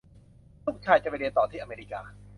[0.65, 2.01] ลูกชายจะไปเรียนต่อที่อเมริกา